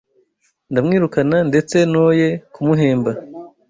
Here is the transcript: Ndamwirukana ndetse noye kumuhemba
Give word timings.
Ndamwirukana 0.71 1.37
ndetse 1.49 1.77
noye 1.93 2.27
kumuhemba 2.53 3.11